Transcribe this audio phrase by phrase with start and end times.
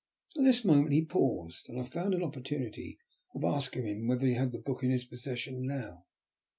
[0.35, 2.97] At this moment he paused, and I found an opportunity
[3.35, 6.05] of asking him whether he had the book in his possession now.